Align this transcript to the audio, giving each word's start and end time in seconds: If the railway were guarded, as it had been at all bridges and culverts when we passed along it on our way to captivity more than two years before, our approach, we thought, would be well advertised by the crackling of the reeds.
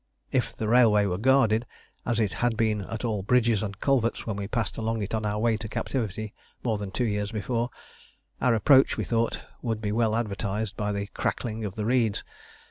If 0.31 0.55
the 0.55 0.67
railway 0.67 1.05
were 1.05 1.19
guarded, 1.19 1.67
as 2.07 2.19
it 2.19 2.33
had 2.41 2.57
been 2.57 2.81
at 2.81 3.05
all 3.05 3.21
bridges 3.21 3.61
and 3.61 3.79
culverts 3.79 4.25
when 4.25 4.35
we 4.35 4.47
passed 4.47 4.77
along 4.79 5.03
it 5.03 5.13
on 5.13 5.27
our 5.27 5.37
way 5.37 5.57
to 5.57 5.67
captivity 5.69 6.33
more 6.63 6.79
than 6.79 6.89
two 6.89 7.05
years 7.05 7.31
before, 7.31 7.69
our 8.41 8.55
approach, 8.55 8.97
we 8.97 9.03
thought, 9.03 9.41
would 9.61 9.79
be 9.79 9.91
well 9.91 10.15
advertised 10.15 10.75
by 10.75 10.91
the 10.91 11.05
crackling 11.13 11.65
of 11.65 11.75
the 11.75 11.85
reeds. 11.85 12.23